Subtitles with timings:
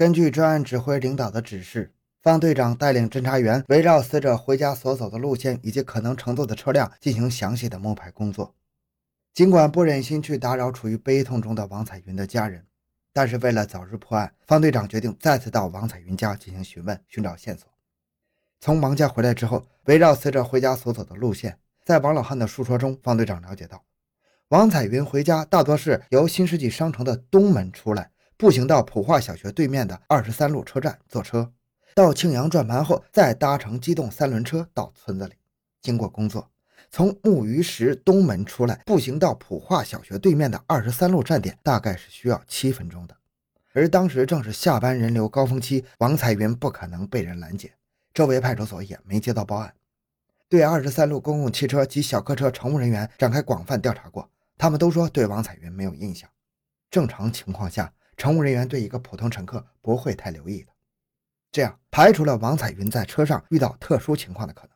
[0.00, 8.54] 根据专案指挥领导的指示，方队长带领侦查员围绕死者回家所走的路线以及可能乘坐的车辆进行详细的摸排工作。
[9.34, 12.64] 尽管不忍心去打扰处于悲痛中的王彩云的家人，
[13.12, 17.68] 但是为了早日破案，方队长决定再次到王彩云家进行询问，寻找线索。
[18.58, 23.84] 从王家回来之后，围绕死者回家所走的路线，在王老汉的述说中，方队长了解到，
[24.48, 28.10] 王彩云回家大多是由新世纪商城的东门出来，
[28.40, 31.52] 步行到普化小学对面的二十三路车站坐车，
[31.94, 35.34] 到庆阳转盘后，再搭乘机动三轮车到村子里，
[35.82, 36.50] 经过工作。
[36.90, 43.14] 从木鱼石东门出来，步行到普化小学对面的二十三路站点，大概是需要七分钟的。
[43.74, 47.70] 而当时正是下班人流高峰期，王彩云不可能被人拦截，
[48.14, 49.74] 周围派出所也没接到报案。
[50.48, 56.26] 对二十三路公共汽车及小客车乘务人员展开广泛调查过，他们都说对王彩云没有印象。
[56.90, 60.68] 正常情况下，乘务人员对一个普通乘客不会太留意的，
[61.50, 64.70] 这样排除了王彩云在车上遇到特殊情况的可能。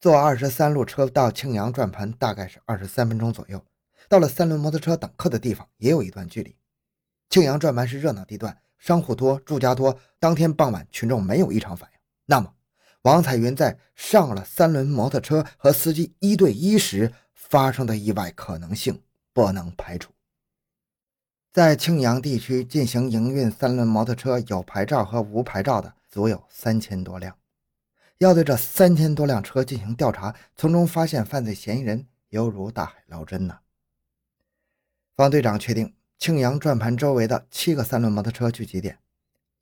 [0.00, 3.60] 坐二十三路车到庆阳转盘大概是二十三分钟左右，
[4.08, 6.56] 到了三轮摩托车等客的地方也有一段距离。
[7.28, 9.98] 庆阳转盘是热闹地段，商户多，住家多。
[10.20, 12.54] 当天傍晚群众没有异常反应，那么
[13.02, 20.12] 王彩云在上了三轮摩托车和司机一对一时发生的意外可能性不能排除。
[21.56, 27.34] 在庆阳地区进行营运三轮摩托车有牌照和无牌照的足有三千多辆。
[28.18, 33.60] 要对这三千多辆车进行调查，从中发现犯罪嫌疑人，犹如大海捞针呐。
[35.16, 38.98] 方队长确定庆阳转盘周围的七个三轮摩托车聚集点，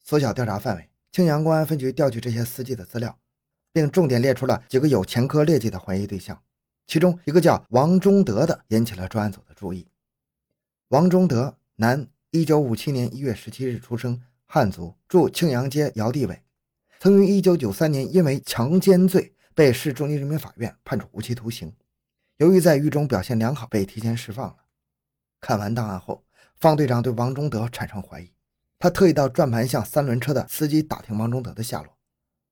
[0.03, 0.91] 缩小调查范围。
[1.12, 3.17] 庆阳公安分局调取这些司机的资料，
[3.73, 6.42] 并重点列出了几个有前科劣迹的怀疑对象，
[6.89, 9.86] 其中一个叫王忠德的引起了专案组的注意。
[10.89, 16.41] 王忠德，男，一九五七年一月十七日出生，汉族，住庆阳街姚地委。
[17.00, 21.75] 曾于1993年因为强奸罪被市中级人民法院判处无期徒刑，
[22.36, 24.57] 由于在狱中表现良好，被提前释放了。
[25.40, 26.23] 看完档案后，
[26.61, 28.30] 方队长对王忠德产生怀疑，
[28.79, 31.92] 他特意到转盘向三轮车的司机打听王忠德的下落。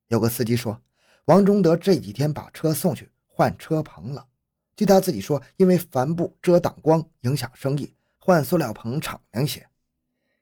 [0.08, 0.82] 有个司机说，
[1.26, 4.26] 王忠德这几天把车送去换车棚了。
[4.74, 7.94] 据他自己说，因为帆布遮挡光影响生意，
[8.24, 9.66] 换塑料棚敞亮些。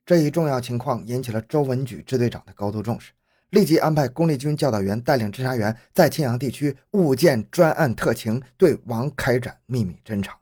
[0.05, 3.13] 这一重要情况引起了周文举支队长的高度重视。
[3.49, 10.39] 立即安排公立军教导员带领侦查员在庆阳地区物见专案特情，对王开展秘密侦查。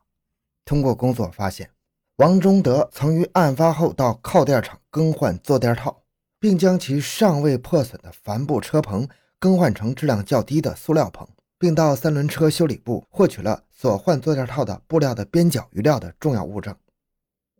[0.64, 1.70] 通过工作发现，
[2.16, 6.02] 王忠德曾于案发后到靠垫厂更换坐垫套，
[6.40, 16.74] 并将其尚未破损的帆布车棚更换成质量较低的塑料棚，并到三轮车修理部获取了所换坐垫套的布料的边角余料的重要物证。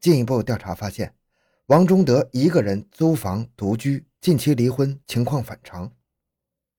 [0.01, 1.15] 进一步调查发现，
[1.67, 4.05] 王忠德一个人租房独居。
[4.21, 5.93] 近期离婚，情况反常。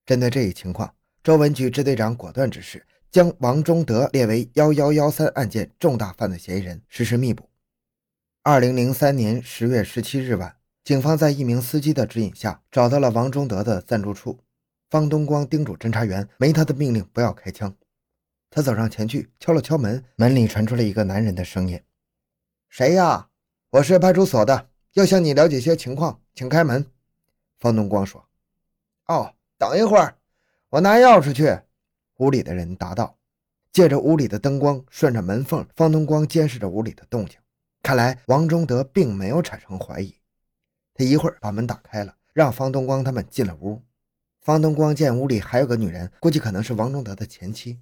[0.05, 0.93] 针对这一情况，
[1.23, 7.49] 周文举支队长果断指示，将王忠德列为幺幺幺三案件重大犯罪嫌疑人，实施密捕。
[8.43, 14.39] 二零零三年十月十七日晚，警方在一名司机的指引下，找到了王忠德的暂住处。
[14.89, 17.73] 方东光叮嘱侦查员，没他的命令不要开枪。
[18.49, 21.79] 他走上前去，敲了敲门，门里传出了一个男人的声音
[22.69, 23.29] ：“谁呀？
[23.71, 26.85] 我是派出所的，要向你了解些情况，请开门。”
[27.59, 28.23] 方东光说
[29.07, 30.15] ：“哦，等一会儿，
[30.69, 31.59] 我拿钥匙去。”
[32.17, 33.17] 屋里的人答道。
[33.71, 37.39] 借着屋里的灯光，顺着门缝，方东光监视着屋里的动静。
[37.83, 40.15] 看来王忠德并没有产生怀疑。
[40.93, 43.81] 他一会儿把门打开了，让方东光他们进了屋。
[44.41, 47.79] 方东光见屋里还有个女人，估计可能是王忠德的前妻。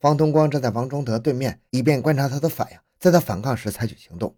[0.00, 4.36] 方东光站在王忠德对面，以便观察他的反应，在他反抗时采取行动。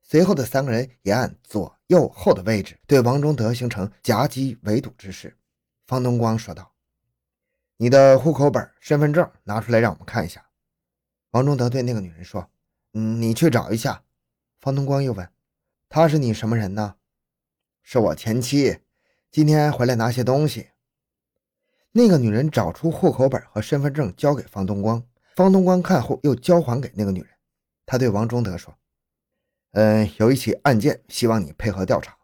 [0.00, 5.36] 随后的三个人也按左右后的位置对王忠德形成夹击围堵之势。
[5.86, 6.72] 方东光说道
[7.78, 10.44] ：“你的户口本、身份证拿出来让我们看一下。”
[11.30, 12.50] 王忠德对那个女人说
[12.92, 14.02] ：“嗯，你去找一下。”
[14.60, 15.28] 方东光又问
[15.88, 16.96] ：“她是你什么人呢
[17.82, 18.80] ？”“是我前妻，
[19.30, 20.68] 今天回来拿些东西。”
[21.92, 25.02] 那个女人找出户口本和身份证交给方东光，
[25.34, 27.28] 方东光看后又交还给那个女人。
[27.92, 28.74] 他对王忠德说。
[29.72, 32.16] 嗯，有一起案件，希望你配合调查。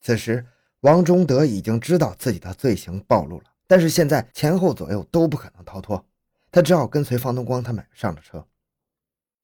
[0.00, 0.44] 此时，
[0.80, 6.04] 王忠德已经知道自己的罪行暴露了，但是现在前后左右都不可能逃脱，
[6.50, 8.44] 他只好跟随方东光他们上了车。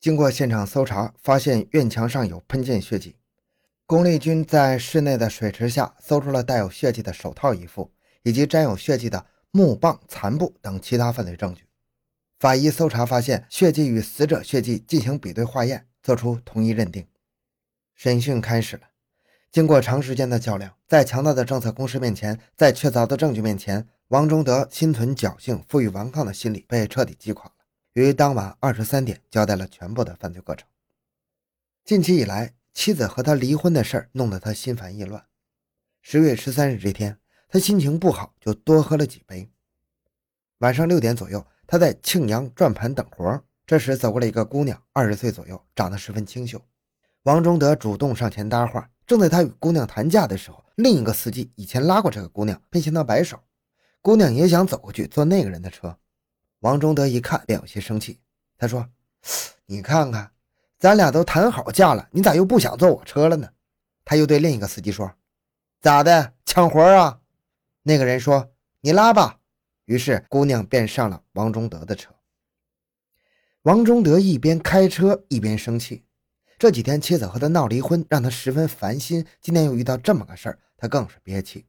[0.00, 3.14] 经过现场搜查，发现院墙上有喷溅血迹，
[3.86, 7.92] 龚立军在室内的水池下搜出了带有血迹的手套一副，
[8.24, 11.64] 以及沾有血迹的木棒、残布等其他犯罪证据。
[12.42, 15.86] 法医搜查发现，血迹与死者血迹进行比对化验。
[16.02, 17.06] 做出同一认定。
[17.94, 18.82] 审讯开始了。
[19.52, 27.52] 经过长时间的较量，在强大的政策攻势面前，在确凿的证据面前，王忠德心存侥幸、负隅顽抗的心理被彻底击垮了。
[27.92, 30.66] 于当晚二十三点交代了全部的犯罪过程。
[31.84, 35.24] 近期以来，妻子和他离婚的事儿弄得他心烦意乱。
[36.00, 39.48] 十月十三日这天，他心情不好，就多喝了几杯。
[40.58, 46.60] 晚上六点左右，他在庆阳转盘等活，这时走过来一个姑娘，二十岁左右，长得十分清秀。
[47.24, 48.88] 王忠德主动上前搭话。
[49.04, 53.38] 正在他与姑娘谈价的时候，另一个司机以前拉过这个姑娘，便向他摆手。
[54.00, 55.98] 姑娘也想走过去坐那个人的车。
[56.60, 58.20] 王忠德一看便有些生气，
[58.56, 58.88] 他说
[59.66, 60.30] ：“你看看，
[60.78, 63.50] 咱俩都谈好价了，你咋又不想坐我车了呢？”
[64.04, 65.12] 他又对另一个司机说
[65.82, 67.20] ：“咋的，抢活啊？”
[67.82, 69.40] 那个人说：“你拉吧。”
[69.84, 72.14] 于是姑娘便上了王忠德的车。
[73.62, 76.04] 王忠德一边开车一边生气。
[76.58, 79.26] 这几天妻子和他闹离婚，让他十分烦心。
[79.40, 81.66] 今天又遇到这么个事儿，他更是憋气。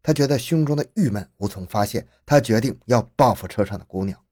[0.00, 4.24] 他觉得胸中的郁闷无从发泄，他决定要报复车上的姑娘。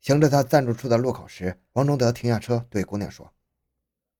[0.00, 3.32] 行至他暂住处的路口时，王忠德停下车，对姑娘说：“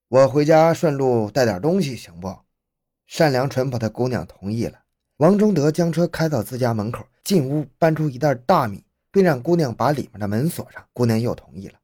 [0.09, 2.41] 我回家顺路带点东西，行不？”
[3.07, 4.81] 善良淳朴的姑娘同意了。
[5.21, 10.83] 王忠德将车开到自家门口，进屋搬出一袋大米，并让姑娘把里面的门锁上。
[10.95, 11.79] 姑娘又同意了。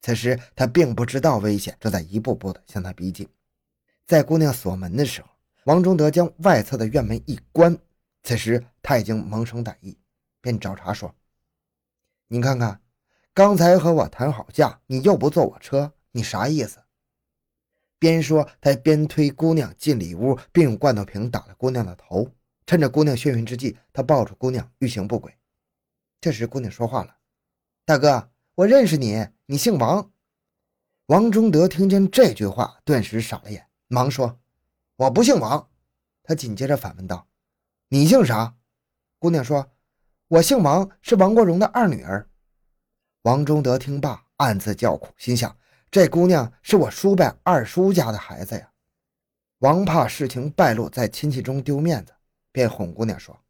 [0.00, 3.28] 此时他并不知道危险正在一步步的向他逼近。
[4.06, 5.28] 在姑娘锁门的时候，
[5.64, 7.76] 王忠德将外侧的院门一关。
[8.22, 9.98] 此时他已经萌生歹意，
[10.40, 11.14] 便找茬说
[12.28, 12.80] ：“你看看，
[13.34, 16.78] 刚才和我谈好价，你又不坐我车，你啥意思？”
[18.00, 22.30] 边说他边推姑娘进里屋，并用罐头瓶打了姑娘的头。
[22.66, 25.36] 趁着姑娘眩晕之际，他抱住姑娘欲行不轨。
[26.20, 27.16] 这时姑娘说话了
[27.84, 30.12] ：“大哥。”我认识你，你姓王。
[31.06, 34.38] 王忠德听见这句话，顿时傻了眼，忙说
[34.96, 35.70] ：“我不姓王。”
[36.22, 37.26] 他紧接着反问道
[37.88, 38.54] ：“你姓啥？”
[39.18, 39.72] 姑娘说
[40.28, 42.28] ：“我姓王，是王国荣的二女儿。”
[43.24, 45.56] 王忠德听罢，暗自叫苦，心想：
[45.90, 48.70] 这姑娘是我叔伯二叔家的孩子呀。
[49.60, 52.12] 王怕事情败露，在亲戚中丢面子，
[52.52, 53.42] 便哄姑娘说：“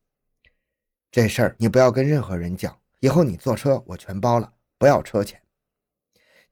[1.12, 5.40] 这事儿你不要跟任何人讲，以后你坐车我全包了。”不要车钱。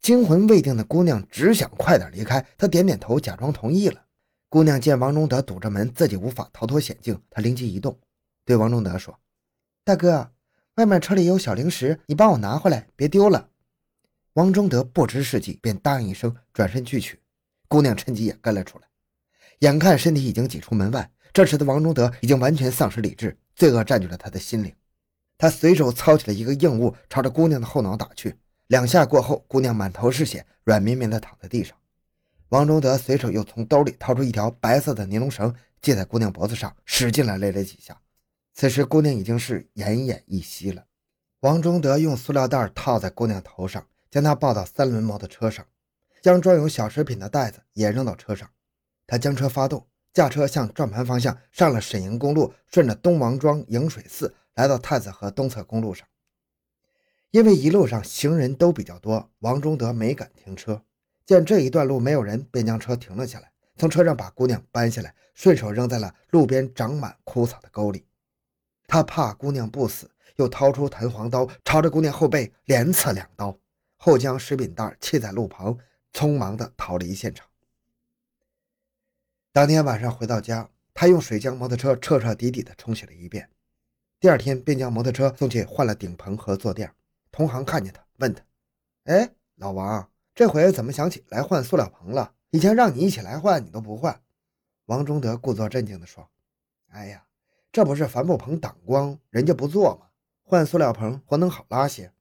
[0.00, 4.04] 惊魂未定的姑娘只想快点离开，她点点头，假装同意了。
[4.48, 7.98] 姑娘见王忠德堵着门，自己无法逃脱险境，她灵机一动，
[8.44, 9.18] 对王忠德说
[9.84, 10.32] ：“大哥，
[10.76, 13.50] 外面车里有小零食，你帮我拿回来，别丢了。”
[14.34, 17.20] 王忠德不知是计，便答应一声，转身去取。
[17.66, 18.88] 姑娘趁机也跟了出来。
[19.60, 24.74] 眼看身体已经挤出门外，这时的王忠德已经完全丧失理智，罪恶占据了他的心灵。
[25.36, 28.36] 他随手操起了一个硬物，朝着姑娘的后脑打去。
[28.68, 31.76] 两下过后，姑娘满头是血，软绵绵地躺在地上。
[32.48, 38.00] 王忠德随手又从兜里掏出一条白色的尼龙绳，系在姑娘脖子上，使劲来勒了几下。
[38.54, 40.86] 此时，姑娘已经是奄奄一息了。
[41.40, 45.66] 王忠德用塑料袋套在姑娘头上，将她抱到三轮摩托车上，
[46.22, 48.48] 将装有小食品的袋子也扔到车上。
[49.10, 54.32] 他将车发动，驾车向转盘方向上了沈营公路，顺着东王庄、迎水寺。
[54.54, 56.06] 来到太子河东侧公路上，
[57.32, 60.80] 因为一路上行人都比较多，王忠德没敢停车。
[61.26, 68.06] 见这一段路没有人，便将车停了下来，从车上把姑娘搬下来，顺手扔在了路边长满枯草的沟里。
[68.86, 73.58] 他怕姑娘不死，又掏出弹簧刀，朝着姑娘后背连刺两刀，
[73.96, 75.76] 后将食品袋弃在路旁，
[76.12, 77.44] 匆忙地逃离现场。
[79.52, 83.50] 当天晚上回到家，他用水将摩托车彻彻底底地冲洗了一遍。
[84.20, 86.94] 第二天便将摩托车送去换了顶棚和坐垫。
[87.32, 88.44] 同行看见他，问他
[89.10, 92.32] ：“哎，老王，这回怎么想起来换塑料棚了？
[92.50, 94.20] 以前让你一起来换，你都不换。”
[94.86, 96.30] 王忠德故作镇静地说
[96.90, 97.24] ：“哎呀，
[97.72, 100.06] 这不是帆布棚挡光，人家不坐吗？
[100.44, 102.12] 换塑料棚活能好拉些。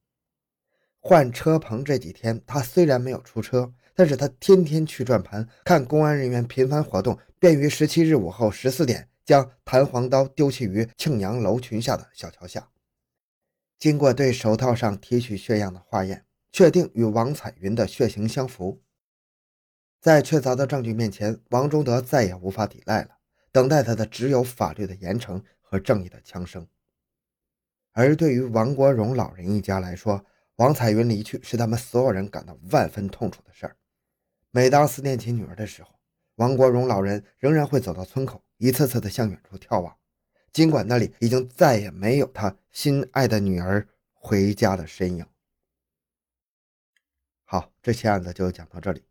[0.99, 12.69] 换车棚这几天，他虽然没有出车，但是他天天去转盘，看公安人员频繁活动，便于十七日午后十四点。”将弹簧刀丢弃于庆阳楼群下的小桥下，
[13.77, 18.81] 经过对手套上提取血样的化验，确定与王彩云的血型相符。
[19.99, 23.17] 在确凿的证据面前，王忠德再也无法抵赖了，
[23.51, 26.65] 等待他的只有法律的严惩和正义的枪声。
[27.91, 30.25] 而对于王国荣老人一家来说，
[30.55, 33.75] 王彩云离去是他们所有人感到万分痛楚的事儿。
[34.51, 35.89] 每当思念起女儿的时候，
[36.35, 38.43] 王国荣老人仍然会走到村口。
[38.57, 39.95] 一次次的向远处眺望，
[40.51, 45.25] 尽管那里已经再也没有他心爱的女儿回家的身影。
[47.45, 49.03] 好，这期案子就讲到这里。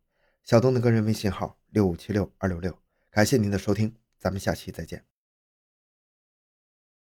[0.42, 2.78] 小东的个人微信号六五七六二六六，
[3.10, 5.02] 感谢您的收听，咱们下期再见。